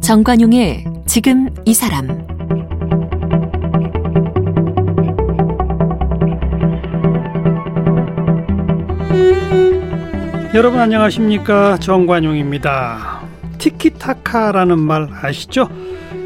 [0.00, 2.24] 정관용의 지금 이 사람
[10.54, 13.22] 여러분 안녕하십니까 정관용입니다.
[13.58, 15.68] 티키타카라는 말 아시죠?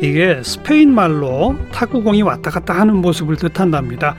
[0.01, 4.15] 이게 스페인 말로 탁구공이 왔다 갔다 하는 모습을 뜻한답니다.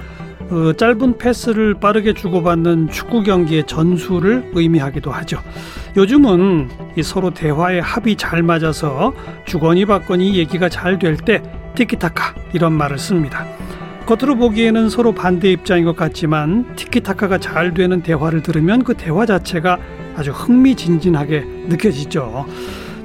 [0.50, 5.40] 어, 짧은 패스를 빠르게 주고받는 축구 경기의 전술을 의미하기도 하죠.
[5.96, 6.70] 요즘은
[7.04, 9.14] 서로 대화의 합이 잘 맞아서
[9.46, 11.42] 주거니 받거니 얘기가 잘 될 때
[11.76, 13.46] 티키타카 이런 말을 씁니다.
[14.06, 19.78] 겉으로 보기에는 서로 반대 입장인 것 같지만 티키타카가 잘 되는 대화를 들으면 그 대화 자체가
[20.18, 22.46] 아주 흥미진진하게 느껴지죠.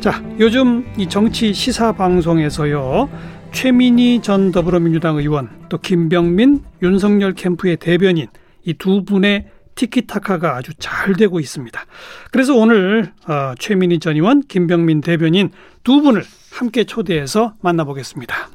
[0.04, 3.08] 자, 요즘 이 정치 시사 방송에서요.
[3.52, 8.26] 최민희 전 더불어민주당 의원 또 김병민 윤석열 캠프의 대변인
[8.66, 11.80] 이 두 분의 티키타카가 아주 잘 되고 있습니다.
[12.30, 15.48] 그래서 오늘 어, 최민희 전 의원, 김병민 대변인
[15.84, 18.50] 두 분을 함께 초대해서 만나보겠습니다.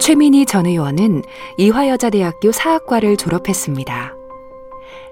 [0.00, 1.20] 최민희 전 의원은
[1.58, 4.23] 이화여자대학교 사학과를 졸업했습니다.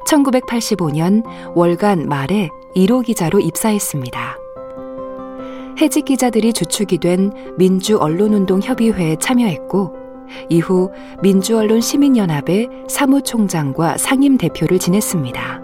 [0.06, 4.38] 1985년 월간 말에 1호 기자로 입사했습니다.
[5.80, 10.02] 해직 기자들이 주축이 된 민주 언론운동 협의회에 참여했고
[10.48, 10.90] 이후
[11.22, 15.60] 민주언론 시민연합의 사무총장과 상임 대표를 지냈습니다.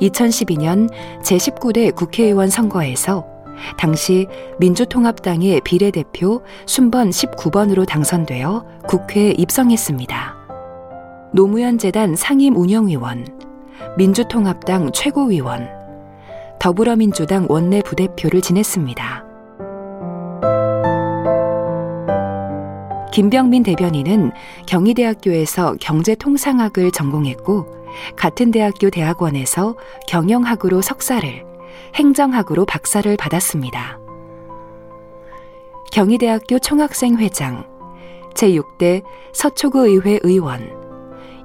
[0.00, 0.88] 2012년
[1.22, 3.24] 제19대 국회의원 선거에서
[3.76, 4.26] 당시
[4.60, 10.37] 민주통합당의 비례대표 순번 19번으로 당선되어 국회에 입성했습니다.
[11.30, 13.26] 노무현 재단 상임 운영위원,
[13.98, 15.68] 민주통합당 최고위원,
[16.58, 19.24] 더불어민주당 원내 부대표를 지냈습니다.
[23.12, 24.32] 김병민 대변인은
[24.66, 27.66] 경희대학교에서 경제통상학을 전공했고
[28.16, 31.44] 같은 대학교 대학원에서 경영학으로 석사를,
[31.94, 33.98] 행정학으로 박사를 받았습니다.
[35.92, 37.66] 경희대학교 총학생회장,
[38.34, 39.02] 제6대
[39.32, 40.77] 서초구의회 의원,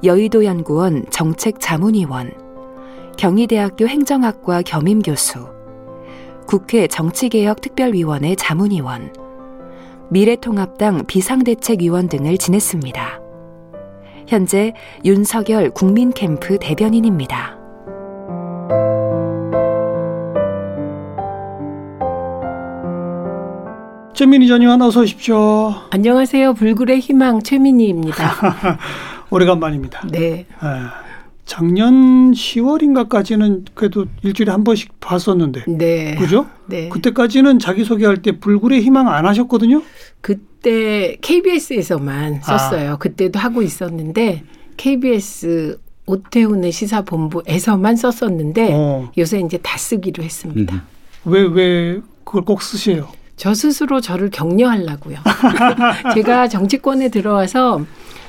[0.04, 2.32] 여의도연구원 정책자문위원,
[3.18, 5.48] 경희대학교 행정학과 겸임교수,
[6.46, 9.14] 국회 정치개혁특별위원회 자문위원,
[10.10, 13.22] 미래통합당 비상대책위원 등을 지냈습니다.
[14.28, 14.74] 현재
[15.06, 17.58] 윤석열 국민캠프 대변인입니다.
[24.14, 25.74] 최민희 전 의원 어서 오십시오.
[25.90, 26.54] 안녕하세요.
[26.54, 28.78] 불굴의 희망 최민희입니다.
[29.34, 30.08] 오래간만입니다.
[30.12, 30.20] 네.
[30.20, 30.46] 네.
[31.46, 35.66] 작년 10월인가까지는 그래도 일주일에 한 번씩 봤었는데.
[35.68, 36.16] 네.
[36.16, 36.48] 그죠?
[36.68, 36.88] 네.
[36.90, 39.82] 그때까지는 자기소개할 때 불굴의 희망 안 하셨거든요?
[40.22, 42.58] 그때 KBS에서만 아.
[42.58, 42.92] 썼어요.
[42.94, 42.98] 아.
[42.98, 44.44] 그때도 하고 있었는데
[44.78, 49.12] KBS 오태훈의 시사본부에서만 썼었는데 어.
[49.18, 50.84] 요새 이제 다 쓰기로 했습니다.
[51.26, 53.08] 왜, 왜 그걸 꼭 쓰세요?
[53.36, 55.18] 저 스스로 저를 격려하려고요.
[56.14, 57.82] 제가 정치권에 들어와서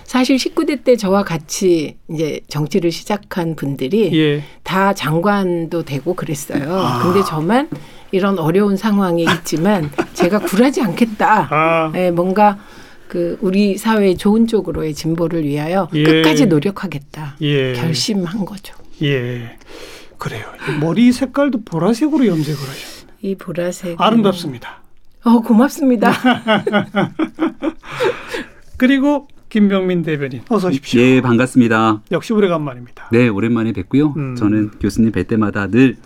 [0.05, 4.45] 사실 19대 때 저와 같이 이제 정치를 시작한 분들이 예.
[4.63, 6.73] 다 장관도 되고 그랬어요.
[6.73, 7.03] 아.
[7.03, 7.69] 근데 저만
[8.13, 11.49] 이런 어려운 상황에 있지만 제가 굴하지 않겠다.
[11.51, 11.91] 아.
[11.93, 12.59] 네, 뭔가
[13.09, 16.05] 그 우리 사회의 좋은 쪽으로의 진보를 위하여 예.
[16.05, 17.37] 끝까지 노력하겠다.
[17.41, 17.73] 예.
[17.73, 18.75] 결심한 거죠.
[19.03, 19.57] 예.
[20.19, 20.45] 그래요.
[20.81, 23.09] 머리 색깔도 보라색으로 염색을 하셨어요.
[23.23, 24.83] 이 보라색 아름답습니다.
[25.25, 26.13] 어, 고맙습니다.
[28.77, 31.01] 그리고 김병민 대변인 어서 오십시오.
[31.01, 32.03] 예, 반갑습니다.
[32.11, 33.11] 역시 오래간만입니다.
[33.13, 34.13] 네, 오랜만에 뵙고요.
[34.17, 34.35] 음.
[34.35, 35.97] 저는 교수님 뵐 때마다 늘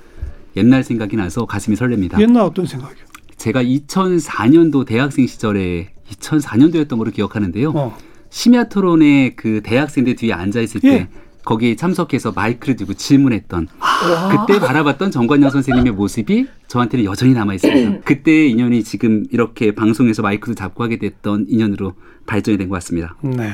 [0.55, 2.21] 옛날 생각이 나서 가슴이 설렙니다.
[2.21, 3.07] 옛날 어떤 생각이요?
[3.39, 7.73] 제가 2004년도 대학생 시절에 2004년도였던 걸로 기억하는데요.
[7.75, 7.97] 어.
[8.29, 11.09] 심야 토론에 그 대학생들 뒤에 앉아 있을 때 예.
[11.49, 14.47] 거기에 참석해서 마이크를 들고 질문했던 아.
[14.47, 18.01] 그때 바라봤던 정관영 선생님의 모습이 저한테는 여전히 남아 있습니다.
[18.05, 21.95] 그때 인연이 지금 이렇게 방송에서 마이크를 잡고 하게 됐던 인연으로
[22.27, 23.17] 발전이 된 것 같습니다.
[23.23, 23.49] 네.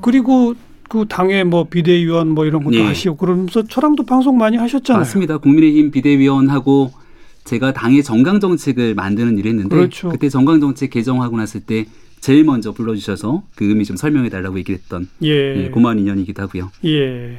[0.00, 0.54] 그리고
[0.88, 2.86] 그 당의 뭐 비대위원 뭐 이런 것도 네.
[2.86, 5.00] 하시고 그러면서 저랑도 방송 많이 하셨잖아요.
[5.00, 5.36] 맞습니다.
[5.36, 6.92] 국민의힘 비대위원하고
[7.44, 10.08] 제가 당의 정강 정책을 만드는 일을 했는데 그렇죠.
[10.08, 11.84] 그때 정강 정책 개정하고 났을 때
[12.28, 15.64] 제일 먼저 불러주셔서 그 의미 좀 설명해 달라고 얘기를 했던 예.
[15.64, 16.70] 예, 고마운 인연이기도 하고요.
[16.84, 17.38] 예.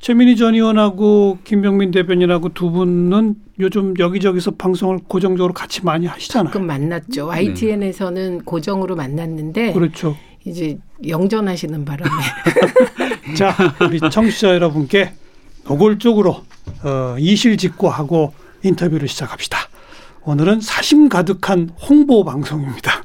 [0.00, 6.46] 최민희 전 의원하고 김병민 대변인하고 두 분은 요즘 여기저기서 방송을 고정적으로 같이 많이 하시잖아요.
[6.46, 7.28] 가끔 만났죠.
[7.28, 8.44] YTN에서는 네.
[8.44, 10.16] 고정으로 만났는데 그렇죠.
[10.44, 10.76] 이제
[11.06, 12.10] 영전하시는 바람에
[13.38, 13.54] 자
[13.86, 15.12] 우리 청취자 여러분께
[15.68, 16.30] 노골적으로
[16.82, 18.34] 어, 이실직고하고
[18.64, 19.58] 인터뷰를 시작합시다.
[20.26, 23.02] 오늘은 사심 가득한 홍보 방송입니다.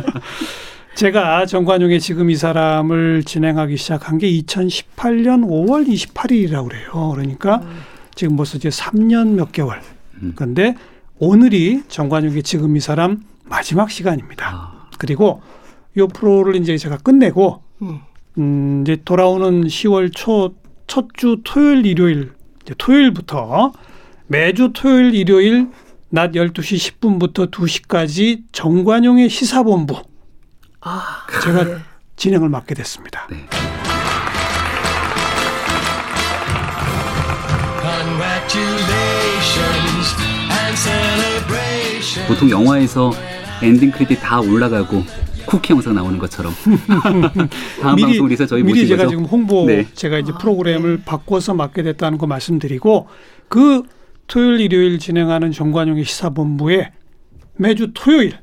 [0.96, 7.10] 제가 정관용의 지금 이 사람을 진행하기 시작한 게 2018년 5월 28일이라고 그래요.
[7.14, 7.80] 그러니까 음.
[8.14, 9.80] 지금 벌써 이제 3년 몇 개월.
[10.22, 10.32] 음.
[10.34, 10.74] 근데
[11.18, 14.46] 오늘이 정관용의 지금 이 사람 마지막 시간입니다.
[14.46, 14.90] 아.
[14.98, 15.42] 그리고
[15.98, 18.00] 요 프로를 이제 제가 끝내고 음,
[18.38, 20.62] 음 이제 돌아오는 10월 초
[20.92, 22.32] 첫 주 토요일 일요일
[22.62, 23.72] 이제 토요일부터
[24.26, 25.68] 매주 토요일 일요일
[26.14, 29.96] 낮 12시 10분부터 2시까지 정관용의 시사본부
[30.82, 31.76] 아, 제가 네.
[32.16, 33.26] 진행을 맡게 됐습니다.
[33.30, 33.38] 네.
[42.28, 43.10] 보통 영화에서
[43.62, 45.02] 엔딩 크레딧 다 올라가고
[45.46, 46.52] 쿠키 영상 나오는 것처럼
[47.80, 49.10] 다음 미리, 방송을 위해서 저희 미리 제가 거죠?
[49.10, 49.86] 지금 홍보 네.
[49.94, 51.04] 제가 이제 프로그램을 네.
[51.06, 53.08] 바꿔서 맡게 됐다는 거 말씀드리고
[53.48, 53.84] 그
[54.32, 56.90] 토요일 일요일 진행하는 정관용의 시사본부에
[57.58, 58.38] 매주 토요일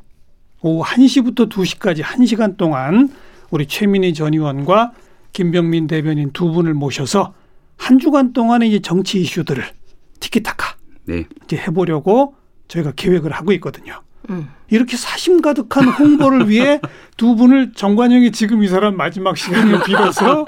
[0.61, 3.09] 오후 1시부터 2시까지 1시간 동안
[3.49, 4.91] 우리 최민희 전 의원과
[5.33, 7.33] 김병민 대변인 두 분을 모셔서
[7.75, 9.63] 한 주간 동안의 이제 정치 이슈들을
[10.19, 10.75] 티키타카
[11.05, 11.25] 네.
[11.45, 12.35] 이제 해보려고
[12.67, 14.03] 저희가 계획을 하고 있거든요.
[14.29, 14.47] 음.
[14.69, 16.79] 이렇게 사심 가득한 홍보를 위해
[17.17, 20.45] 두 분을 정관영이 지금 이 사람 마지막 시간을 빌어서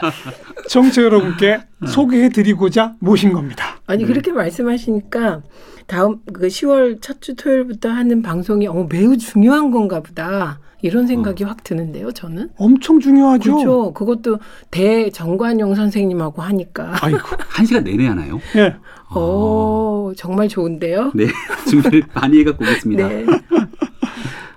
[0.69, 3.79] 청취 여러분께 소개해드리고자 모신 겁니다.
[3.87, 5.41] 아니 그렇게 말씀하시니까
[5.87, 10.59] 다음 그 10월 첫 주 토요일부터 하는 방송이 어, 매우 중요한 건가 보다.
[10.83, 11.47] 이런 생각이 어.
[11.47, 12.49] 확 드는데요, 저는.
[12.57, 13.51] 엄청 중요하죠.
[13.55, 13.93] 그렇죠.
[13.93, 14.39] 그것도
[14.71, 16.95] 대정관용 선생님하고 하니까.
[17.01, 17.19] 아이고,
[17.49, 18.39] 한 시간 내내 하나요?
[18.55, 18.73] 네.
[19.15, 21.11] 오, 정말 좋은데요?
[21.13, 21.27] 네.
[21.69, 23.07] 준비를 많이 해갖고 오겠습니다.
[23.07, 23.25] 네.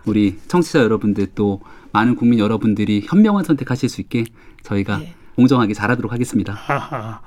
[0.07, 1.61] 우리 청취자 여러분들 또
[1.93, 4.25] 많은 국민 여러분들이 현명한 선택하실 수 있게
[4.63, 5.15] 저희가 네.
[5.37, 6.59] 공정하게 잘하도록 하겠습니다.
[6.69, 7.21] 아하.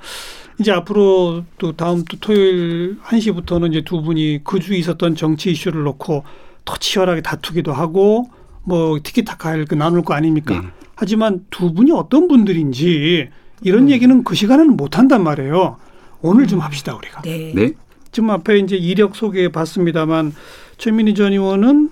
[0.60, 5.84] 이제 앞으로 또 다음 또 토요일 1시부터는 이제 두 분이 그 주에 있었던 정치 이슈를
[5.84, 6.24] 놓고
[6.64, 8.30] 더 치열하게 다투기도 하고
[8.64, 10.60] 뭐 티키타카 할거 나눌 거 아닙니까?
[10.60, 10.68] 네.
[10.96, 13.28] 하지만 두 분이 어떤 분들인지
[13.62, 13.90] 이런 음.
[13.90, 15.76] 얘기는 그 시간에는 못 한단 말이에요.
[16.20, 17.22] 오늘 좀 합시다 우리가.
[17.22, 17.52] 네.
[17.54, 17.72] 네.
[18.10, 20.34] 지금 앞에 이제 이력 소개해 봤습니다만
[20.76, 21.90] 최민희 전 의원은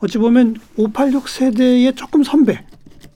[0.00, 2.64] 어찌 보면 586 세대의 조금 선배.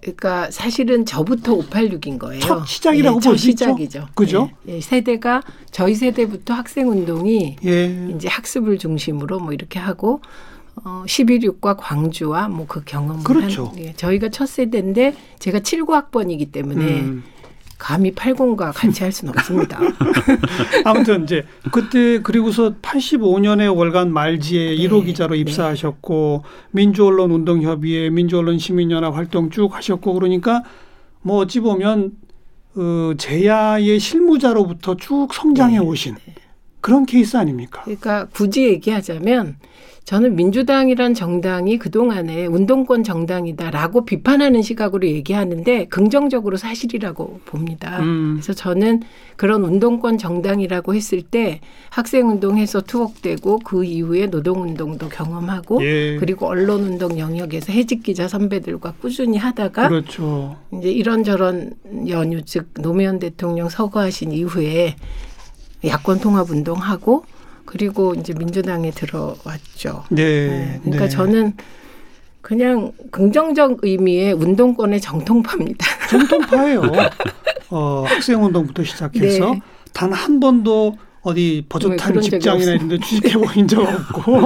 [0.00, 2.40] 그러니까 사실은 저부터 586인 거예요.
[2.40, 3.64] 첫 시작이라고 네, 볼수 있죠.
[3.66, 4.08] 시작이죠.
[4.14, 4.50] 그죠?
[4.62, 8.08] 네, 네, 세대가 저희 세대부터 학생 운동이 예.
[8.14, 10.20] 이제 학습을 중심으로 뭐 이렇게 하고
[10.84, 13.66] 어, 11.6과 광주와 뭐 그 경험을 그렇죠.
[13.66, 17.24] 한, 예, 저희가 첫 세대인데 제가 79학번이기 때문에 음.
[17.78, 19.78] 감히 80과 같이 할 수는 없습니다.
[20.84, 24.76] 아무튼 이제 그때 그리고서 85년에 월간 말지에 네.
[24.76, 25.40] 1호 기자로 네.
[25.40, 26.50] 입사하셨고 네.
[26.72, 30.64] 민주언론 운동협의회 민주언론 시민연합 활동 쭉 하셨고 그러니까
[31.22, 32.12] 뭐 어찌 보면
[32.76, 35.84] 어, 제야의 실무자로부터 쭉 성장해 네.
[35.84, 36.34] 오신 네.
[36.80, 37.82] 그런 케이스 아닙니까?
[37.84, 39.56] 그러니까 굳이 얘기하자면
[40.08, 47.98] 저는 민주당이란 정당이 그동안에 운동권 정당이다라고 비판하는 시각으로 얘기하는데 긍정적으로 사실이라고 봅니다.
[48.00, 48.36] 음.
[48.36, 49.02] 그래서 저는
[49.36, 51.60] 그런 운동권 정당이라고 했을 때
[51.90, 56.16] 학생운동해서 투옥되고 그 이후에 노동운동도 경험하고 예.
[56.16, 60.56] 그리고 언론운동 영역에서 해직기자 선배들과 꾸준히 하다가 그렇죠.
[60.72, 61.74] 이제 이런저런
[62.08, 64.96] 연유 즉 노무현 대통령 서거하신 이후에
[65.84, 67.25] 야권 통합 운동하고
[67.64, 70.04] 그리고 이제 민주당에 들어왔죠.
[70.10, 70.48] 네.
[70.48, 70.80] 네.
[70.82, 71.08] 그러니까 네.
[71.08, 71.52] 저는
[72.40, 75.86] 그냥 긍정적 의미의 운동권의 정통파입니다.
[76.08, 76.82] 정통파예요.
[77.70, 79.60] 어, 학생 운동부터 시작해서 네.
[79.93, 84.38] 단한 번도 어디 버젓한 직장이나 이런 데 취직해 보인 적 없고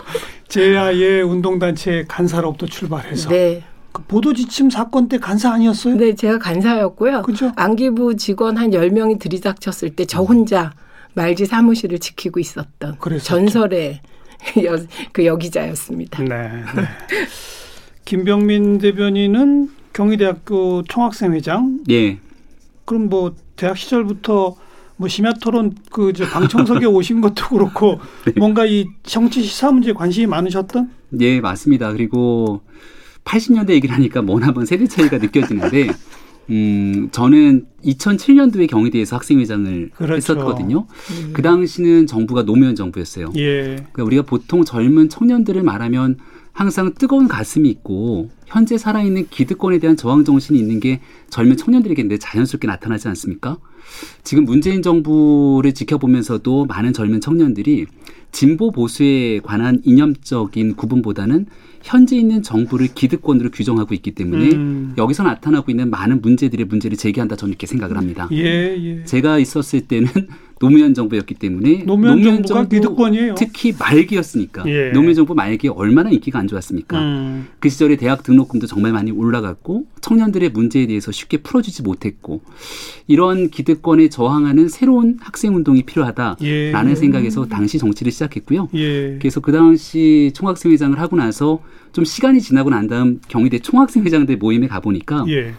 [0.48, 3.62] 제야의 운동단체 간사로부터 출발해서 네.
[3.92, 5.96] 그 보도 지침 사건 때 간사 아니었어요?
[5.96, 7.22] 네, 제가 간사였고요.
[7.22, 7.52] 그죠?
[7.56, 10.72] 안기부 직원 한 열명이 들이닥쳤을 때 저 혼자
[11.14, 13.24] 말지 사무실을 지키고 있었던 그랬었죠.
[13.24, 14.00] 전설의
[14.64, 14.76] 여,
[15.12, 16.22] 그 여기자였습니다.
[16.22, 16.28] 네,
[16.74, 16.82] 네.
[18.04, 21.80] 김병민 대변인은 경희대학교 총학생회장.
[21.90, 22.18] 예.
[22.84, 24.56] 그럼 뭐 대학 시절부터
[24.96, 28.32] 뭐 심야 토론 그 저 방청석에 오신 것도 그렇고 네.
[28.38, 30.90] 뭔가 이 정치 시사 문제에 관심이 많으셨던?
[31.20, 31.92] 예, 맞습니다.
[31.92, 32.62] 그리고
[33.24, 35.90] 80년대 얘기를 하니까 뭐나번 세대 차이가 느껴지는데
[36.50, 40.14] 음, 저는 2007년도에 경희대에서 학생회장을 그렇죠.
[40.14, 40.86] 했었거든요.
[41.10, 41.30] 음.
[41.32, 43.32] 그 당시는 정부가 노무현 정부였어요.
[43.36, 43.76] 예.
[43.76, 46.18] 그러니까 우리가 보통 젊은 청년들을 말하면
[46.52, 52.66] 항상 뜨거운 가슴이 있고 현재 살아있는 기득권에 대한 저항 정신이 있는 게 젊은 청년들에게 자연스럽게
[52.66, 53.58] 나타나지 않습니까?
[54.22, 57.86] 지금 문재인 정부를 지켜보면서도 많은 젊은 청년들이
[58.30, 61.46] 진보 보수에 관한 이념적인 구분보다는
[61.82, 64.94] 현재 있는 정부를 기득권으로 규정하고 있기 때문에 음.
[64.96, 68.28] 여기서 나타나고 있는 많은 문제들의 문제를 제기한다 저는 이렇게 생각을 합니다.
[68.32, 69.04] 예, 예.
[69.04, 70.08] 제가 있었을 때는
[70.62, 73.34] 노무현 정부였기 때문에 노무현, 노무현 정부가 기득권이에요.
[73.34, 74.90] 특히 말기였으니까 예.
[74.92, 77.00] 노무현 정부 말기에 얼마나 인기가 안 좋았습니까?
[77.00, 77.48] 음.
[77.58, 82.42] 그 시절에 대학 등록금도 정말 많이 올라갔고 청년들의 문제에 대해서 쉽게 풀어주지 못했고
[83.08, 86.94] 이런 기득권에 저항하는 새로운 학생 운동이 필요하다라는 예.
[86.94, 88.68] 생각에서 당시 정치를 시작했고요.
[88.74, 89.18] 예.
[89.18, 94.36] 그래서 그 당시 총학생 회장을 하고 나서 좀 시간이 지나고 난 다음 경희대 총학생 회장들
[94.36, 95.54] 모임에 가 보니까 예.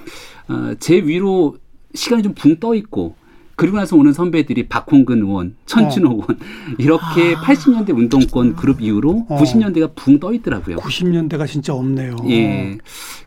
[0.47, 1.57] 어, 제 위로
[1.93, 3.15] 시간이 좀 붕 떠 있고
[3.55, 6.13] 그리고 나서 오는 선배들이 박홍근 의원, 천준호 어.
[6.13, 6.39] 의원
[6.79, 7.41] 이렇게 아.
[7.41, 9.37] 80년대 운동권 그룹 이후로 어.
[9.39, 10.77] 90년대가 붕 떠 있더라고요.
[10.77, 12.15] 90년대가 진짜 없네요.
[12.29, 12.77] 예.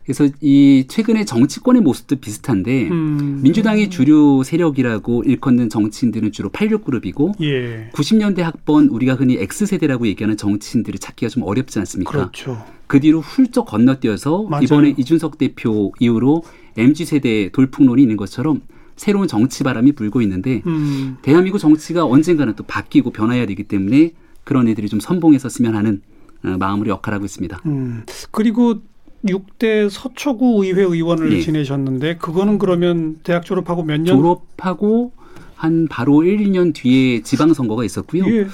[0.03, 3.41] 그래서 이 최근에 정치권의 모습도 비슷한데 음.
[3.43, 7.89] 민주당의 주류 세력이라고 일컫는 정치인들은 주로 86 그룹이고 예.
[7.93, 12.11] 90년대 학번 우리가 흔히 X세대라고 얘기하는 정치인들을 찾기가 좀 어렵지 않습니까?
[12.11, 12.63] 그렇죠.
[12.87, 14.63] 그 뒤로 훌쩍 건너뛰어서 맞아요.
[14.63, 16.43] 이번에 이준석 대표 이후로
[16.77, 18.61] MZ세대 돌풍론이 있는 것처럼
[18.97, 21.17] 새로운 정치 바람이 불고 있는데 음.
[21.21, 24.11] 대한민국 정치가 언젠가는 또 바뀌고 변화해야 되기 때문에
[24.43, 26.01] 그런 애들이 좀 선봉했었으면 하는
[26.43, 27.61] 어, 마음으로 역할하고 있습니다.
[27.65, 28.03] 음.
[28.31, 28.81] 그리고
[29.25, 31.41] 6대 서초구 의회 의원을 네.
[31.41, 34.05] 지내셨는데 그거는 그러면 대학 졸업하고 몇 년?
[34.17, 35.11] 졸업하고
[35.55, 38.25] 한 바로 1, 2년 뒤에 지방선거가 있었고요.
[38.27, 38.47] 예.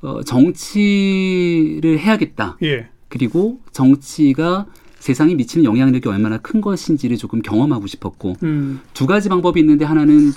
[0.00, 2.56] 어, 정치를 해야겠다.
[2.62, 2.88] 예.
[3.08, 4.66] 그리고 정치가
[5.06, 8.80] 세상에 미치는 영향력이 얼마나 큰 것인지를 조금 경험하고 싶었고 음.
[8.92, 10.32] 두 가지 방법이 있는데 하나는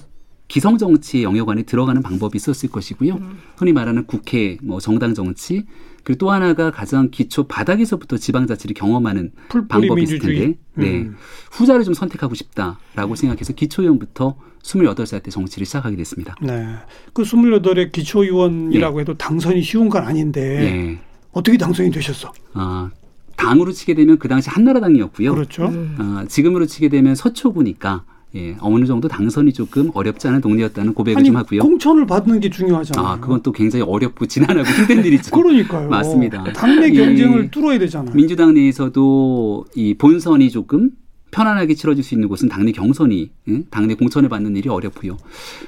[0.47, 3.15] 기성 정치의 영역 안에 들어가는 방법이 있었을 것이고요.
[3.15, 3.39] 음.
[3.57, 5.65] 흔히 말하는 국회, 뭐 정당 정치,
[6.03, 9.31] 그리고 또 하나가 가장 기초 바닥에서부터 지방자치를 경험하는
[9.67, 11.15] 방법이 있을 텐데, 네 음.
[11.51, 16.35] 후자를 좀 선택하고 싶다라고 생각해서 기초의원부터 28살 때 정치를 시작하게 됐습니다.
[16.41, 16.75] 네,
[17.13, 19.01] 그 28의 기초의원이라고 네.
[19.01, 20.99] 해도 당선이 쉬운 건 아닌데 네.
[21.31, 22.31] 어떻게 당선이 되셨어?
[22.53, 22.91] 아
[23.39, 25.33] 당으로 치게 되면 그 당시 한나라당이었고요.
[25.33, 25.67] 그렇죠.
[25.67, 25.95] 음.
[25.97, 28.03] 어, 지금으로 치게 되면 서초구니까
[28.35, 31.61] 예, 어느 정도 당선이 조금 어렵지 않은 동네였다는 고백을 아니, 좀 하고요.
[31.61, 33.07] 공천을 받는 게 중요하잖아요.
[33.07, 35.31] 아, 그건 또 굉장히 어렵고 지난하고 힘든 일이죠.
[35.35, 35.89] 그러니까요.
[35.89, 36.43] 맞습니다.
[36.53, 38.13] 당내 경쟁을 예, 뚫어야 되잖아요.
[38.13, 40.91] 민주당 내에서도 이 본선이 조금
[41.31, 43.29] 편안하게 치러질 수 있는 곳은 당내 경선이
[43.69, 45.17] 당내 공천을 받는 일이 어렵고요.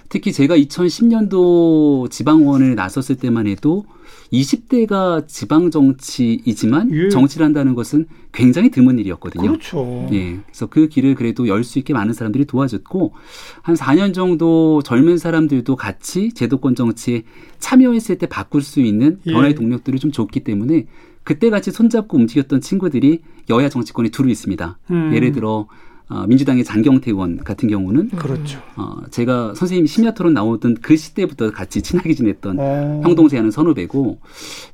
[0.09, 3.85] 특히 제가 2010년도 지방원을 나섰을 때만 해도
[4.33, 7.09] 20대가 지방 정치이지만 예.
[7.09, 9.43] 정치를 한다는 것은 굉장히 드문 일이었거든요.
[9.43, 10.07] 그렇죠.
[10.11, 10.39] 예.
[10.45, 13.13] 그래서 그 길을 그래도 열 수 있게 많은 사람들이 도와줬고
[13.61, 17.23] 한 4년 정도 젊은 사람들도 같이 제도권 정치에
[17.59, 19.31] 참여했을 때 바꿀 수 있는 예.
[19.31, 19.55] 변화의 예.
[19.55, 20.87] 동력들을 좀 줬기 때문에
[21.23, 24.79] 그때 같이 손잡고 움직였던 친구들이 여야 정치권에 두루 있습니다.
[24.91, 25.11] 음.
[25.13, 25.67] 예를 들어
[26.11, 28.59] 어, 민주당의 장경태 의원 같은 경우는 그렇죠.
[28.75, 32.61] 어, 제가 선생님 심야 토론 나오던 그 시대부터 같이 친하게 지냈던 오.
[32.61, 33.01] 어.
[33.05, 34.19] 형동생하는 선후배고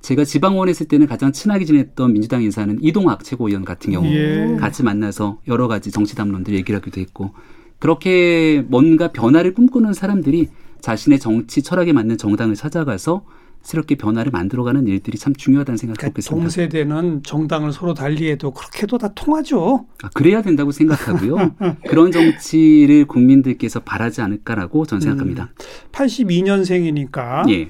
[0.01, 4.57] 제가 지방원 했을 때는 가장 친하게 지냈던 민주당 인사는 이동학 최고위원 같은 경우 예.
[4.59, 7.31] 같이 만나서 여러 가지 정치 담론들 얘기를 하기도 했고
[7.77, 10.47] 그렇게 뭔가 변화를 꿈꾸는 사람들이
[10.81, 13.25] 자신의 정치 철학에 맞는 정당을 찾아가서
[13.67, 16.41] 새롭게 변화를 만들어가는 일들이 참 중요하다는 생각을 그러니까 갖고 있습니다.
[16.41, 19.85] 동세대는 정당을 서로 달리해도 그렇게도 다 통하죠.
[20.03, 21.53] 아, 그래야 된다고 생각하고요.
[21.89, 25.49] 그런 정치를 국민들께서 바라지 않을까라고 전 생각합니다.
[25.51, 27.67] 음, 82년생이니까 예.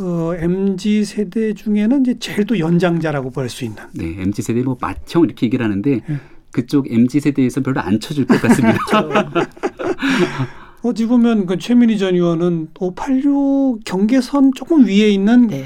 [0.00, 3.80] 어, MZ 세대 중에는 이제 제일 또 연장자라고 볼 수 있는.
[3.94, 6.20] 네, MZ 세대 뭐 맏형 이렇게 얘기를 하는데 예.
[6.50, 8.78] 그쪽 MZ 세대에서 별로 안 쳐줄 것 같습니다.
[10.82, 15.64] 어찌 보면 그 최민희 전 의원은 586 경계선 조금 위에 있는 네.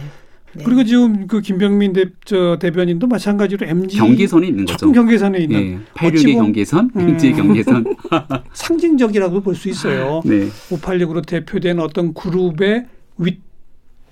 [0.55, 0.65] 네.
[0.65, 4.77] 그리고 지금 그 김병민 대, 저 대변인도 마찬가지로 MG 경계선에 있는 거죠.
[4.79, 5.79] 조금 경계선에 있는 네.
[5.95, 7.37] 86의 경계선, MG의 음.
[7.39, 7.97] 경계선.
[8.53, 10.21] 상징적이라고 볼 수 있어요.
[10.27, 10.49] 네.
[10.71, 12.87] 586으로 대표된 어떤 그룹의
[13.19, 13.41] 윗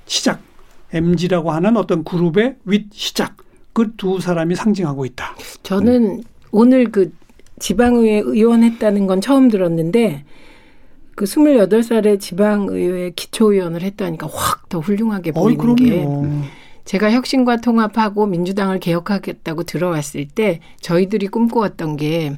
[0.07, 0.40] 시작,
[0.92, 3.37] MG라고 하는 어떤 그룹의 윗 시작.
[3.73, 5.37] 그 두 사람이 상징하고 있다.
[5.62, 7.12] 저는 오늘 그
[7.61, 10.25] 지방의회 의원 했다는 건 처음 들었는데
[11.14, 16.07] 그 28살에 지방의회 기초의원을 했다니까 확 더 훌륭하게 보이는 게
[16.85, 22.37] 제가 혁신과 통합하고 민주당을 개혁하겠다고 들어왔을 때 저희들이 꿈꿔왔던 게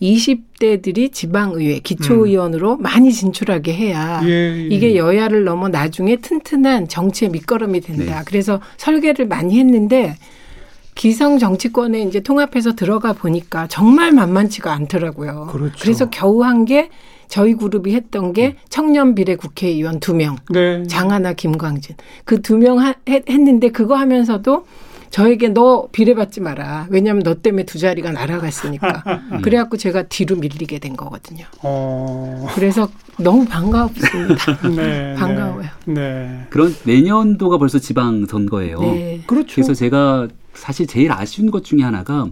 [0.00, 2.82] 20대들이 지방의회 기초의원으로 음.
[2.82, 4.68] 많이 진출하게 해야 예, 예.
[4.70, 8.18] 이게 여야를 넘어 나중에 튼튼한 정치의 밑거름이 된다.
[8.18, 8.24] 네.
[8.24, 10.16] 그래서 설계를 많이 했는데
[10.94, 15.48] 기성 정치권에 이제 통합해서 들어가 보니까 정말 만만치가 않더라고요.
[15.50, 15.74] 그렇죠.
[15.80, 16.90] 그래서 겨우 한게
[17.32, 20.82] 저희 그룹이 했던 게 청년 비례 국회의원 두 명, 네.
[20.86, 21.96] 장하나 김광진
[22.26, 24.66] 그 두 명 했는데 그거 하면서도
[25.08, 26.88] 저에게 너 비례받지 마라.
[26.90, 29.02] 왜냐하면 너 때문에 두 자리가 날아갔으니까.
[29.42, 31.46] 그래갖고 제가 뒤로 밀리게 된 거거든요.
[31.62, 32.46] 어.
[32.54, 34.68] 그래서 너무 반가웠습니다.
[34.76, 35.68] 네, 반가워요.
[35.86, 35.94] 네.
[35.94, 36.46] 네.
[36.50, 38.78] 그런 내년도가 벌써 지방 선거예요.
[38.80, 39.22] 네.
[39.26, 39.54] 그렇죠.
[39.54, 42.26] 그래서 제가 사실 제일 아쉬운 것 중에 하나가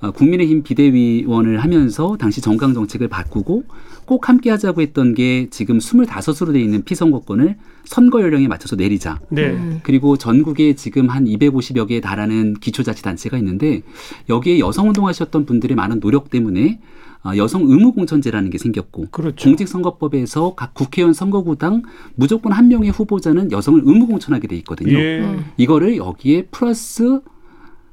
[0.00, 3.64] 어, 국민의힘 비대위원을 하면서 당시 정강 정책을 바꾸고
[4.10, 9.20] 꼭 함께 하자고 했던 게 지금 25으로 돼 있는 피선거권을 선거 연령에 맞춰서 내리자.
[9.28, 9.50] 네.
[9.50, 9.78] 음.
[9.84, 13.82] 그리고 전국에 지금 한 250여 개에 달하는 기초자치단체가 있는데
[14.28, 16.80] 여기에 여성 운동하셨던 분들의 많은 노력 때문에
[17.22, 19.44] 아, 여성 의무 공천제라는 게 생겼고 그렇죠.
[19.44, 21.82] 공직선거법에서 각 국회의원 선거구당
[22.16, 24.98] 무조건 한 명의 후보자는 여성을 의무 공천하게 돼 있거든요.
[24.98, 25.38] 예.
[25.56, 27.20] 이거를 여기에 플러스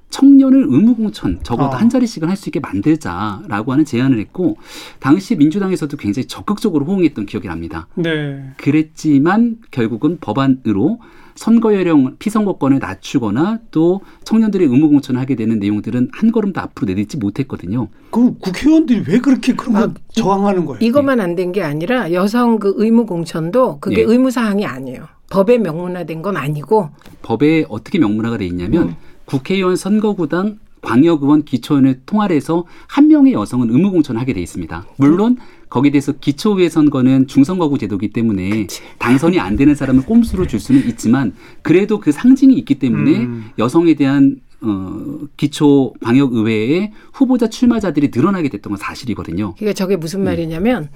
[0.09, 1.79] 청년을 의무공천 적어도 어.
[1.79, 4.57] 한 자리씩은 할 수 있게 만들자라고 하는 제안을 했고
[4.99, 7.87] 당시 민주당에서도 굉장히 적극적으로 호응했던 기억이 납니다.
[7.95, 8.51] 네.
[8.57, 10.99] 그랬지만 결국은 법안으로
[11.33, 16.87] 선거 연령 피선거권을 낮추거나 또 청년들의 의무 공천을 하게 되는 내용들은 한 걸음 더 앞으로
[16.87, 17.89] 내딛지 못했거든요.
[18.11, 20.79] 그럼 국회의원들이 왜 그렇게 그런 거 아, 저항하는 거예요?
[20.81, 24.01] 이것만 안 된 게 아니라 여성 그 의무 공천도 그게 네.
[24.11, 25.07] 의무 사항이 아니에요.
[25.29, 26.89] 법에 명문화된 건 아니고
[27.21, 28.95] 법에 어떻게 명문화가 돼 있냐면 음.
[29.27, 34.86] 국회의원 선거구당 광역의원 기초의원을 통할해서 한 명의 여성은 의무공천을 하게 돼 있습니다.
[34.98, 35.38] 물론
[35.69, 38.81] 거기에 대해서 기초의회 선거는 중선거구 제도이기 때문에 그치.
[38.98, 43.50] 당선이 안 되는 사람을 꼼수로 줄 수는 있지만 그래도 그 상징이 있기 때문에 음.
[43.60, 49.55] 여성에 대한 어, 기초 광역 의회의 후보자 출마자들이 늘어나게 됐던 건 사실이거든요.
[49.55, 50.89] 그러니까 저게 무슨 말이냐면 음.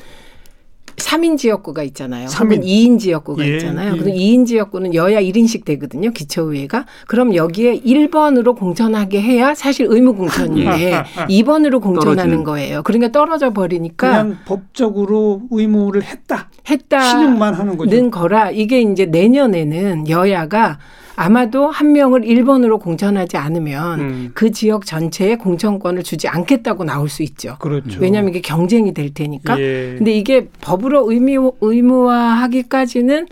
[0.95, 2.27] 3인 지역구가 있잖아요.
[2.27, 2.63] 3인.
[2.63, 3.93] 2인 지역구가 예, 있잖아요.
[3.93, 3.97] 예.
[3.97, 6.11] 그럼 2인 지역구는 여야 1인씩 되거든요.
[6.11, 6.85] 기초의회가.
[7.07, 12.43] 그럼 여기에 1번으로 공천하게 해야 사실 의무 공천인데 2번으로 공천하는 떨어지는.
[12.43, 12.83] 거예요.
[12.83, 16.49] 그러니까 떨어져 버리니까 그냥 법적으로 의무를 했다.
[16.69, 17.01] 했다.
[17.01, 17.95] 신용만 하는 거죠.
[17.95, 20.79] 는 거라 이게 이제 내년에는 여야가
[21.15, 24.31] 아마도 한 명을 1번으로 공천하지 않으면 음.
[24.33, 27.57] 그 지역 전체에 공천권을 주지 않겠다고 나올 수 있죠.
[27.59, 27.99] 그렇죠.
[27.99, 29.59] 왜냐하면 이게 경쟁이 될 테니까.
[29.59, 29.95] 예.
[29.97, 33.27] 근데 이게 법으로 의미, 의무화하기까지는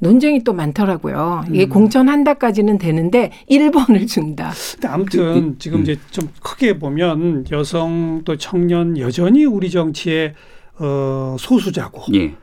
[0.00, 1.44] 논쟁이 또 많더라고요.
[1.50, 1.68] 이게 음.
[1.70, 4.52] 공천한다까지는 되는데 1번을 준다.
[4.74, 5.56] 근데 아무튼 음.
[5.58, 10.34] 지금 이제 좀 크게 보면 여성 또 청년 여전히 우리 정치의
[10.78, 12.02] 어, 소수자고.
[12.14, 12.34] 예.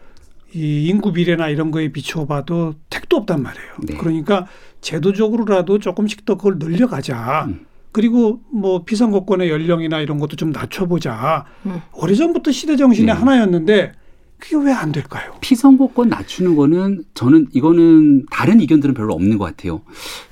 [0.55, 3.71] 이 인구 비례나 이런 거에 비춰봐도 택도 없단 말이에요.
[3.87, 3.97] 네.
[3.97, 4.47] 그러니까
[4.83, 7.45] 제도적으로라도 조금씩 더 그걸 늘려가자.
[7.47, 7.65] 음.
[7.91, 11.45] 그리고 뭐 피선거권의 연령이나 이런 것도 좀 낮춰보자.
[11.65, 11.79] 음.
[11.93, 13.19] 오래전부터 시대 정신의 네.
[13.19, 13.93] 하나였는데
[14.39, 15.33] 그게 왜 안 될까요?
[15.41, 19.81] 피선거권 낮추는 거는 저는 이거는 다른 의견들은 별로 없는 것 같아요.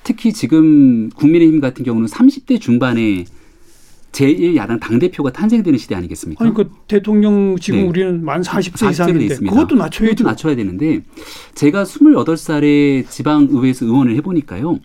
[0.04, 3.26] 특히 지금 국민의힘 같은 경우는 30대 중반에
[4.12, 6.44] 제1야당 당대표가 탄생되는 시대 아니겠습니까?
[6.44, 7.88] 아니, 그 대통령 지금 네.
[7.88, 9.56] 우리는 만 40세 이상인데 있습니다.
[9.56, 10.16] 그것도 낮춰야죠.
[10.16, 11.02] 그것도 낮춰야 되는데
[11.56, 14.80] 제가 28살에 지방의회에서 의원을 해보니까요.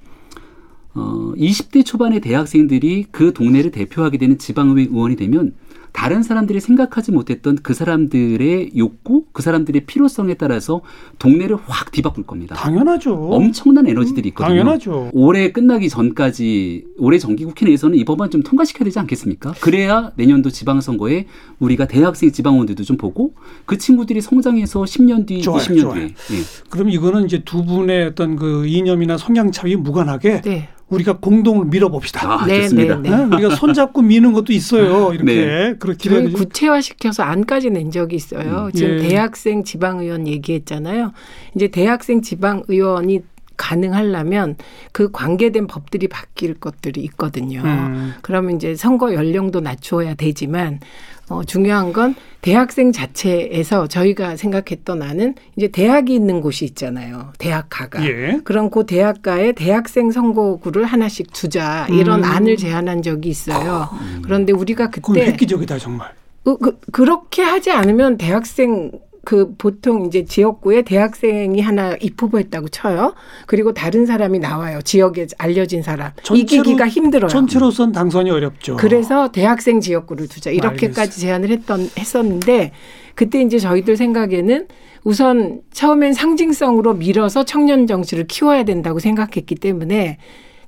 [0.94, 5.54] 어, 20대 초반의 대학생들이 그 동네를 대표하게 되는 지방의회 의원이 되면
[5.96, 10.82] 다른 사람들이 생각하지 못했던 그 사람들의 욕구, 그 사람들의 필요성에 따라서
[11.18, 12.54] 동네를 확 뒤바꿀 겁니다.
[12.54, 13.14] 당연하죠.
[13.14, 14.58] 엄청난 에너지들이 있거든요.
[14.58, 15.10] 당연하죠.
[15.14, 19.54] 올해 끝나기 전까지 올해 정기국회 내에서는 이 법안 좀 통과시켜야 되지 않겠습니까?
[19.62, 21.24] 그래야 내년도 지방선거에
[21.60, 23.32] 우리가 대학생 지방원들도 좀 보고
[23.64, 25.94] 그 친구들이 성장해서 10년 뒤, 좋아요, 20년 좋아요.
[25.94, 26.04] 뒤에.
[26.04, 26.42] 예.
[26.68, 30.68] 그럼 이거는 이제 두 분의 어떤 그 이념이나 성향 차이 무관하게 네.
[30.88, 32.42] 우리가 공동을 밀어봅시다.
[32.42, 32.96] 아, 네, 좋습니다.
[33.00, 33.24] 네, 네.
[33.24, 35.12] 우리가 손잡고 미는 것도 있어요.
[35.12, 35.74] 이렇게 네.
[35.86, 38.66] 그렇게 구체화시켜서 안까지 낸 적이 있어요.
[38.66, 38.72] 음.
[38.72, 39.08] 지금 예.
[39.08, 41.12] 대학생 지방의원 얘기했잖아요.
[41.54, 43.20] 이제 대학생 지방의원이
[43.56, 44.56] 가능하려면
[44.92, 47.62] 그 관계된 법들이 바뀔 것들이 있거든요.
[47.64, 48.12] 음.
[48.22, 50.80] 그러면 이제 선거 연령도 낮추어야 되지만
[51.28, 57.32] 어, 중요한 건 대학생 자체에서 저희가 생각했던 나는 이제 대학이 있는 곳이 있잖아요.
[57.38, 58.06] 대학가가.
[58.06, 58.40] 예.
[58.44, 62.24] 그럼 그 대학가에 대학생 선거구를 하나씩 두자 이런 음.
[62.24, 63.88] 안을 제안한 적이 있어요.
[63.92, 64.22] 음.
[64.22, 66.12] 그런데 우리가 그때 그건 획기적이다 정말.
[66.44, 68.92] 그, 그, 그렇게 하지 않으면 대학생
[69.26, 73.14] 그 보통 이제 지역구에 대학생이 하나 입후보했다고 쳐요.
[73.46, 74.80] 그리고 다른 사람이 나와요.
[74.82, 76.12] 지역에 알려진 사람.
[76.22, 77.28] 전체로, 이기기가 힘들어요.
[77.28, 78.76] 전체로선 당선이 어렵죠.
[78.76, 82.70] 그래서 대학생 지역구를 두자 이렇게까지 제안을 했던 했었는데
[83.16, 84.68] 그때 이제 저희들 생각에는
[85.02, 90.18] 우선 처음엔 상징성으로 밀어서 청년 정치를 키워야 된다고 생각했기 때문에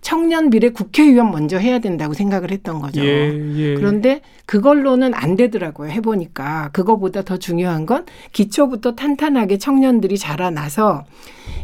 [0.00, 3.04] 청년 비례 국회의원 먼저 해야 된다고 생각을 했던 거죠.
[3.04, 3.74] 예, 예.
[3.74, 5.90] 그런데 그걸로는 안 되더라고요.
[5.90, 11.04] 해보니까 그거보다 더 중요한 건 기초부터 탄탄하게 청년들이 자라나서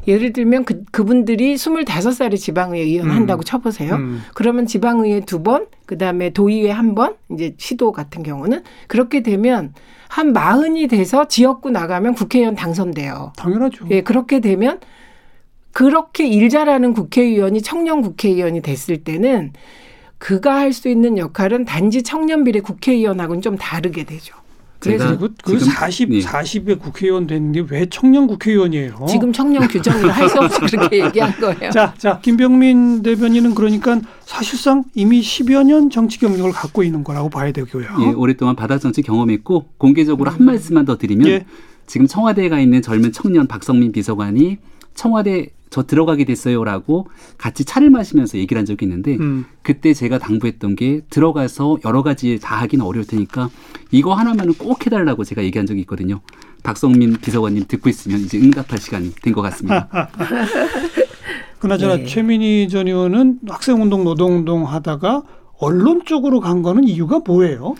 [0.07, 3.17] 예를 들면 그, 그분들이 스물다섯 살에 지방의회 의원 음.
[3.17, 3.95] 한다고 쳐보세요.
[3.95, 4.23] 음.
[4.35, 9.73] 그러면 지방의회 두 번, 그 다음에 도의회 한 번, 이제 시도 같은 경우는 그렇게 되면
[10.09, 13.33] 한 마흔이 돼서 지역구 나가면 국회의원 당선돼요.
[13.37, 13.87] 당연하죠.
[13.91, 14.79] 예, 그렇게 되면
[15.75, 19.53] 그렇게 일 잘하는 국회의원이 청년 국회의원이 됐을 때는
[20.19, 24.35] 그가 할 수 있는 역할은 단지 청년 비례 국회의원하고는 좀 다르게 되죠.
[24.81, 26.21] 제가 그, 그 40, 네.
[26.21, 29.07] 40의 국회의원 됐는데 왜 청년 국회의원이에요?
[29.09, 31.71] 지금 청년 규정을 할수 없이 그렇게 얘기한 거예요.
[31.71, 37.51] 자, 자, 김병민 대변인은 그러니까 사실상 이미 10여 년 정치 경력을 갖고 있는 거라고 봐야
[37.51, 37.87] 되고요.
[38.01, 40.35] 예, 오랫동안 바닥 정치 경험했고 공개적으로 음.
[40.37, 41.47] 한 말씀만 더 드리면 예.
[41.87, 44.59] 지금 청와대에 가 있는 젊은 청년 박성민 비서관이
[44.95, 49.45] 청와대 저 들어가게 됐어요라고 같이 차를 마시면서 얘기를 한 적이 있는데 음.
[49.63, 53.51] 그때 제가 당부했던 게 들어가서 여러 가지 다 하기는 어려울 테니까
[53.91, 56.21] 이거 하나만은 꼭 해달라고 제가 얘기한 적이 있거든요.
[56.63, 59.89] 박성민 비서관님 듣고 있으면 이제 응답할 시간이 된 것 같습니다.
[61.59, 62.05] 그나저나 네.
[62.05, 65.25] 최민희 전 의원은 학생운동, 노동운동 하다가
[65.59, 67.75] 언론 쪽으로 간 거는 이유가 뭐예요?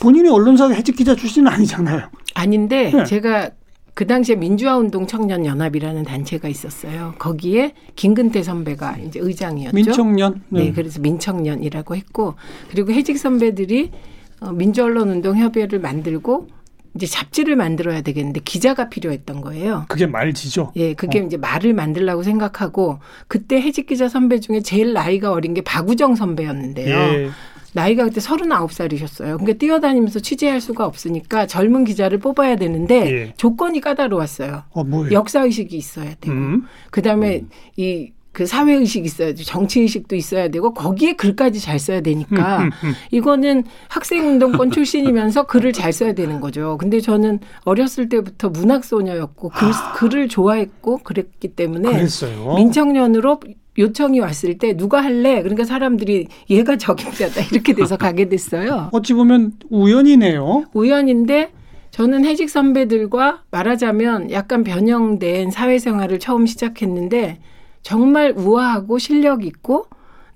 [0.00, 2.08] 본인이 언론사 해직 기자 출신은 아니잖아요.
[2.34, 3.04] 아닌데 네.
[3.04, 3.50] 제가
[3.98, 7.16] 그 당시에 민주화운동 청년 연합이라는 단체가 있었어요.
[7.18, 9.74] 거기에 김근태 선배가 이제 의장이었죠.
[9.74, 10.40] 민청년.
[10.50, 12.36] 네, 네 그래서 민청년이라고 했고
[12.70, 13.90] 그리고 해직 선배들이
[14.38, 16.46] 어, 민주언론운동협의회를 만들고
[16.94, 19.84] 이제 잡지를 만들어야 되겠는데 기자가 필요했던 거예요.
[19.88, 20.74] 그게 말지죠.
[20.76, 21.24] 예, 그게 어.
[21.24, 26.96] 이제 말을 만들라고 생각하고 그때 해직 기자 선배 중에 제일 나이가 어린 게 박우정 선배였는데요.
[26.96, 27.30] 예.
[27.78, 29.36] 나이가 그때 서른아홉 살이셨어요.
[29.36, 33.34] 그러니까 뛰어다니면서 취재할 수가 없으니까 젊은 기자를 뽑아야 되는데 예.
[33.36, 34.64] 조건이 까다로웠어요.
[34.74, 36.64] 어, 역사 의식이 있어야 되고 음.
[36.90, 37.48] 그다음에 음.
[37.76, 42.64] 이그 사회 의식이 있어야 돼, 정치 의식도 있어야 되고 거기에 글까지 잘 써야 되니까 음,
[42.64, 42.94] 음, 음.
[43.12, 46.78] 이거는 학생 운동권 출신이면서 글을 잘 써야 되는 거죠.
[46.78, 49.92] 근데 저는 어렸을 때부터 문학 소녀였고 글, 아.
[49.92, 52.54] 글을 좋아했고 그랬기 때문에 그랬어요.
[52.56, 53.38] 민청년으로
[53.78, 55.40] 요청이 왔을 때 누가 할래?
[55.42, 58.90] 그러니까 사람들이 얘가 적임자다 이렇게 돼서 가게 됐어요.
[58.92, 60.64] 어찌 보면 우연이네요.
[60.74, 61.52] 우연인데
[61.90, 67.38] 저는 해직 선배들과 말하자면 약간 변형된 사회생활을 처음 시작했는데
[67.82, 69.86] 정말 우아하고 실력 있고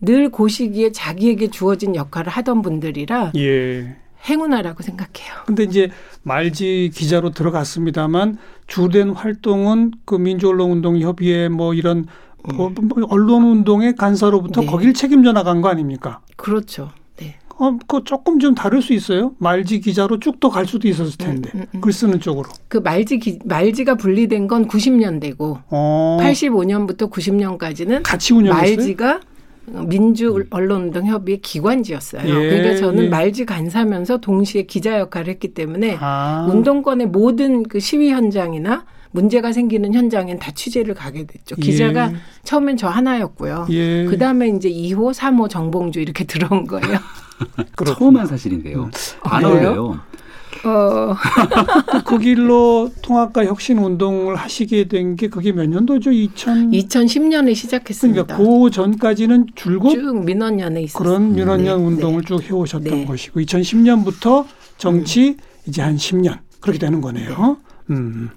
[0.00, 3.96] 늘 고시기에 자기에게 주어진 역할을 하던 분들이라 예.
[4.28, 5.35] 행운아라고 생각해요.
[5.46, 5.90] 근데 이제
[6.22, 12.07] 말지 기자로 들어갔습니다만 주된 활동은 그 민주언론운동협의회 뭐 이런
[12.55, 14.66] 뭐, 뭐 언론 운동의 간사로부터 네.
[14.66, 16.20] 거길 책임져 나간 거 아닙니까?
[16.37, 16.90] 그렇죠.
[17.16, 17.37] 네.
[17.59, 19.35] 어, 그 조금 좀 다를 수 있어요.
[19.38, 21.81] 말지 기자로 쭉더갈 수도 있었을 텐데 음, 음, 음.
[21.81, 22.48] 글 쓰는 쪽으로.
[22.68, 26.18] 그 말지 기, 말지가 분리된 건 90년대고 어.
[26.20, 28.76] 85년부터 90년까지는 같이 운영했어요.
[28.76, 29.20] 말지가
[29.87, 32.28] 민주 언론운동 협의회 기관지였어요.
[32.28, 33.09] 예, 그러니까 저는 예.
[33.09, 36.48] 말지 간사면서 동시에 기자 역할을 했기 때문에 아.
[36.50, 41.57] 운동권의 모든 그 시위 현장이나 문제가 생기는 현장엔 다 취재를 가게 됐죠.
[41.57, 42.16] 기자가 예.
[42.44, 43.66] 처음엔 저 하나였고요.
[43.70, 44.05] 예.
[44.07, 46.98] 그 다음에 이제 2호, 3호 정봉주 이렇게 들어온 거예요.
[47.98, 48.85] 처음 한 사실인데요.
[48.85, 48.90] 음.
[49.22, 50.01] 안 어울려요.
[50.64, 51.14] 어.
[52.07, 56.12] 그 길로 통합과 혁신 운동을 하시게 된 게 그게 몇 년도죠?
[56.12, 58.25] 2000 2010년에 시작했습니다.
[58.37, 61.03] 그러니까 그 전까지는 줄곧 쭉 민원연에 있었어요.
[61.05, 61.85] 그런 민원연 네.
[61.85, 62.27] 운동을 네.
[62.29, 63.05] 쭉 해오셨던 네.
[63.05, 64.46] 것이고 2010년부터
[64.79, 65.37] 정치 음.
[65.66, 67.57] 이제 한 10년 그렇게 되는 거네요.
[67.88, 67.96] 네.
[67.96, 68.31] 음.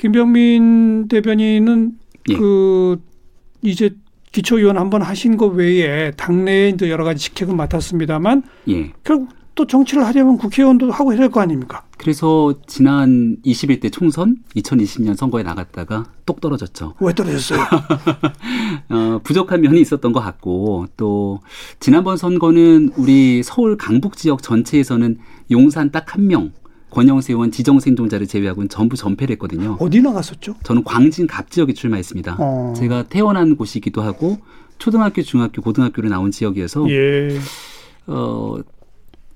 [0.00, 1.92] 김병민 대변인은
[2.30, 2.34] 예.
[2.36, 2.98] 그
[3.62, 3.90] 이제
[4.32, 8.92] 기초위원 한번 하신 거 외에 당내에 이제 여러 가지 직책을 맡았습니다만 예.
[9.04, 11.82] 결국 또 정치를 하려면 국회의원도 하고 해야 될 거 아닙니까?
[11.98, 16.94] 그래서 지난 21대 총선 2020년 선거에 나갔다가 똑 떨어졌죠.
[17.00, 17.60] 왜 떨어졌어요?
[18.88, 21.40] 어, 부족한 면이 있었던 것 같고 또
[21.78, 25.18] 지난번 선거는 우리 서울 강북 지역 전체에서는
[25.50, 26.52] 용산 딱 한 명
[26.90, 29.76] 권영세 의원 지정 생존자를 제외하고는 전부 전패를 했거든요.
[29.80, 30.56] 어디 나갔었죠?
[30.62, 32.36] 저는 광진 갑 지역에 출마했습니다.
[32.38, 32.74] 어.
[32.76, 34.38] 제가 태어난 곳이기도 하고
[34.78, 37.38] 초등학교, 중학교, 고등학교를 나온 지역이어서 예.
[38.06, 38.56] 어,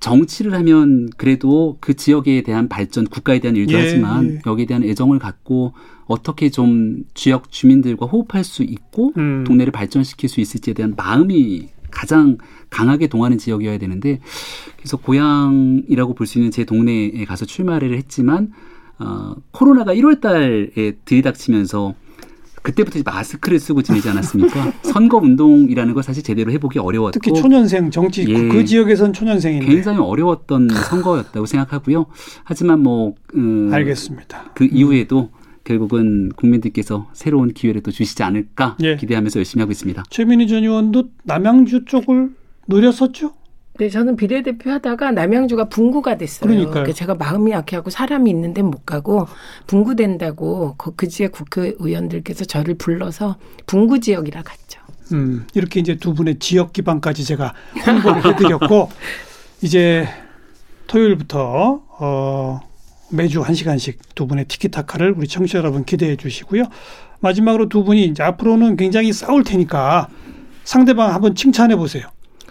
[0.01, 4.41] 정치를 하면 그래도 그 지역에 대한 발전, 국가에 대한 일도 예, 하지만 예.
[4.47, 5.73] 여기에 대한 애정을 갖고
[6.07, 9.45] 어떻게 좀 지역 주민들과 호흡할 수 있고 음.
[9.47, 12.39] 동네를 발전시킬 수 있을지에 대한 마음이 가장
[12.71, 14.21] 강하게 동하는 지역이어야 되는데
[14.77, 18.53] 그래서 고향이라고 볼 수 있는 제 동네에 가서 출마를 했지만
[18.99, 21.95] 어, 코로나가 1월 달에 들이닥치면서
[22.63, 24.73] 그때부터 마스크를 쓰고 지내지 않았습니까?
[24.83, 29.99] 선거 운동이라는 걸 사실 제대로 해보기 어려웠고 특히 초년생 정치 예, 그 지역에선 초년생인데 굉장히
[29.99, 32.07] 어려웠던 선거였다고 생각하고요.
[32.45, 34.53] 하지만 뭐 음, 알겠습니다.
[34.55, 35.29] 그 이후에도
[35.65, 38.97] 결국은 국민들께서 새로운 기회를 또 주시지 않을까 예.
[38.97, 40.05] 기대하면서 열심히 하고 있습니다.
[40.11, 42.31] 최민희 전 의원도 남양주 쪽을
[42.67, 43.33] 노렸었죠?
[43.77, 46.49] 네, 저는 비례대표 하다가 남양주가 분구가 됐어요.
[46.49, 49.27] 그러니까 제가 마음이 약해하고 사람이 있는데 못 가고
[49.67, 54.81] 분구된다고 그, 그 지역 국회의원들께서 저를 불러서 분구 지역이라 갔죠.
[55.13, 57.53] 음, 이렇게 이제 두 분의 지역 기반까지 제가
[57.85, 58.91] 홍보를 해드렸고
[59.61, 60.07] 이제
[60.87, 62.61] 토요일부터 어,
[63.15, 66.65] 매주 한 시간씩 두 분의 티키타카를 우리 청취자 여러분 기대해 주시고요.
[67.21, 70.09] 마지막으로 두 분이 이제 앞으로는 굉장히 싸울 테니까
[70.65, 72.07] 상대방 한번 칭찬해 보세요.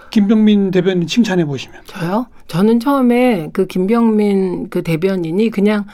[0.09, 1.81] 김병민 대변인 칭찬해 보시면.
[1.87, 2.27] 저요?
[2.47, 5.85] 저는 처음에 그 김병민 그 대변인이 그냥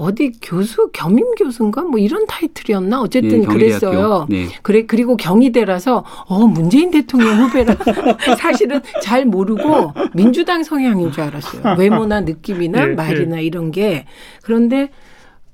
[0.00, 4.26] 어디 교수 겸임 교수인가 뭐 이런 타이틀이었나 어쨌든 네, 그랬어요.
[4.30, 4.48] 네.
[4.62, 7.76] 그래 그리고 경희대라서 어 문재인 대통령 후배라
[8.40, 11.76] 사실은 잘 모르고 민주당 성향인 줄 알았어요.
[11.78, 14.06] 외모나 느낌이나 네, 말이나 이런 게
[14.42, 14.88] 그런데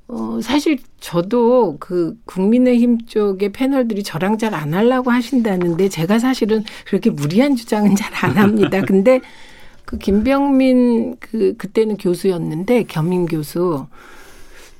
[0.08, 7.10] 어, 사실 저도 그 국민의힘 쪽의 패널들이 저랑 잘 안 하려고 하신다는데 제가 사실은 그렇게
[7.10, 8.80] 무리한 주장은 잘 안 합니다.
[8.82, 9.20] 근데
[9.84, 13.86] 그 김병민 그 그때는 교수였는데 겸임 교수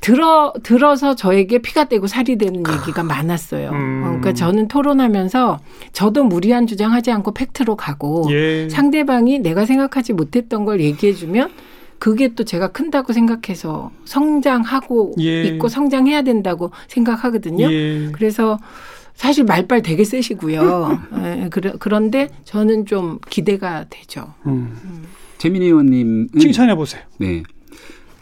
[0.07, 3.71] 들어 들어서 저에게 피가 떼고 살이 되는 얘기가 많았어요.
[3.71, 4.03] 음.
[4.05, 5.59] 그러니까 저는 토론하면서
[5.91, 8.69] 저도 무리한 주장하지 않고 팩트로 가고 예.
[8.69, 11.51] 상대방이 내가 생각하지 못했던 걸 얘기해 주면
[11.99, 15.43] 그게 또 제가 큰다고 생각해서 성장하고 예.
[15.47, 17.69] 있고 성장해야 된다고 생각하거든요.
[17.73, 18.13] 예.
[18.13, 18.61] 그래서
[19.15, 21.01] 사실 말빨 되게 세시고요.
[21.25, 24.35] 예, 그런데 저는 좀 기대가 되죠.
[24.47, 24.79] 음.
[24.85, 25.03] 음.
[25.39, 27.03] 재민희 의원님 칭찬해 보세요.
[27.19, 27.43] 네.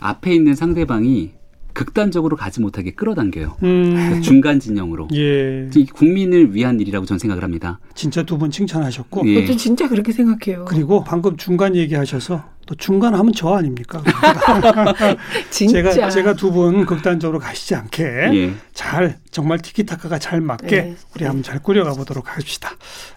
[0.01, 1.44] 앞에 있는 상대방이
[1.75, 3.57] 극단적으로 가지 못하게 끌어당겨요.
[3.63, 3.91] 음.
[3.95, 5.09] 그러니까 중간 진영으로.
[5.13, 5.69] 예.
[5.93, 7.79] 국민을 위한 일이라고 저는 생각을 합니다.
[7.95, 9.29] 진짜 두 분 칭찬하셨고.
[9.29, 9.45] 예.
[9.47, 10.65] 저 진짜 그렇게 생각해요.
[10.67, 14.03] 그리고 방금 중간 얘기하셔서 또 중간 하면 저 아닙니까?
[15.51, 15.93] 진짜.
[15.93, 18.53] 제가 제가 두 분 극단적으로 가시지 않게 예.
[18.73, 20.97] 잘 정말 티키타카가 잘 맞게 네.
[21.15, 22.71] 우리 한번 잘 꾸려가 보도록 합시다.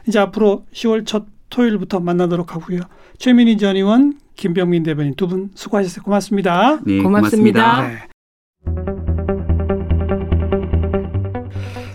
[0.07, 2.81] 이제 앞으로 10월 첫 토요일부터 만나도록 하고요.
[3.19, 6.03] 최민희 전 의원, 김병민 대변인 두 분 수고하셨어요.
[6.03, 6.79] 고맙습니다.
[6.85, 7.61] 네, 고맙습니다.
[7.61, 7.87] 고맙습니다.
[7.87, 8.16] 네.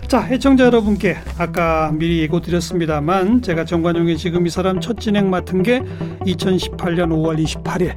[0.07, 5.63] 자, 애청자 여러분께 아까 미리 예고 드렸습니다만 제가 정관용의 지금 이 사람 첫 진행 맡은
[5.63, 5.79] 게
[6.25, 7.95] 2018년 5월 28일.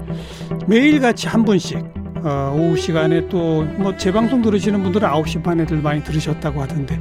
[0.66, 1.78] 매일같이 한 분씩
[2.24, 6.98] 어, 오후 시간에 또 뭐 재방송 들으시는 분들은 9시 반에들 많이 들으셨다고 하던데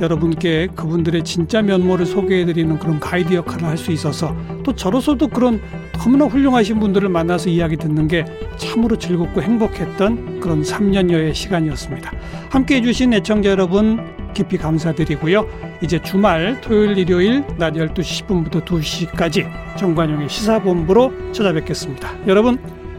[0.00, 5.60] 여러분께 그분들의 진짜 면모를 소개해드리는 그런 가이드 역할을 할 수 있어서 또 저로서도 그런
[5.92, 8.24] 너무나 훌륭하신 분들을 만나서 이야기 듣는 게
[8.56, 12.12] 참으로 즐겁고 행복했던 그런 3년여의 시간이었습니다.
[12.50, 13.98] 함께 해주신 애청자 여러분
[14.34, 15.46] 깊이 감사드리고요.
[15.82, 22.26] 이제 주말 토요일 일요일 낮 12시 10분부터 2시까지 정관용의 시사본부로 찾아뵙겠습니다.
[22.26, 22.58] 여러분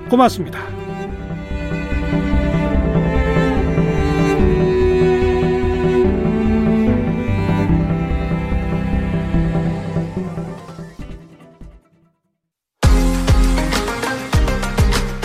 [0.10, 0.81] 고맙습니다.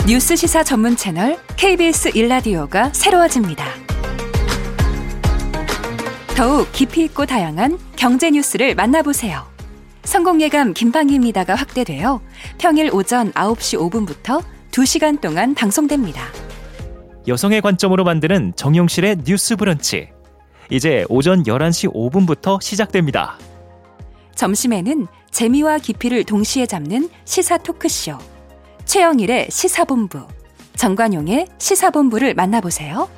[0.07, 3.65] 뉴스 시사 전문 채널 KBS 일라디오가 새로워집니다.
[6.33, 9.43] 더욱 깊이 있고 다양한 경제 뉴스를 만나보세요.
[10.05, 12.21] 성공 예감 김방희입니다가 확대되어
[12.57, 14.41] 평일 오전 9시 5분부터
[14.71, 16.23] 2시간 동안 방송됩니다.
[17.27, 20.07] 여성의 관점으로 만드는 정용실의 뉴스 브런치.
[20.69, 23.37] 이제 오전 11시 5분부터 시작됩니다.
[24.35, 28.36] 점심에는 재미와 깊이를 동시에 잡는 시사 토크쇼.
[28.87, 30.25] 최영일의 시사본부,
[30.77, 33.09] 정관용의 시사본부를 만나보세요.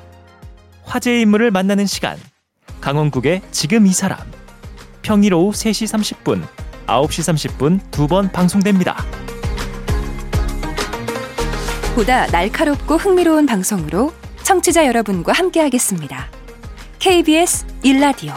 [0.84, 2.18] 화제의 인물을 만나는 시간.
[2.80, 4.18] 강원국의 지금 이 사람.
[5.02, 5.86] 평일 오후 3시
[6.24, 6.42] 30분,
[6.86, 8.96] 9시 30분 두 번 방송됩니다.
[11.94, 16.30] 보다 날카롭고 흥미로운 방송으로 청취자 여러분과 함께하겠습니다.
[16.98, 18.32] KBS 일라디오